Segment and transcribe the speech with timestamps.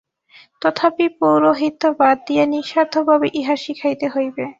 [0.61, 4.43] তথাপি পৌরোহিত্য বাদ দিয়া নিঃস্বার্থভাবেই ইহা শিখাইতে হইবে।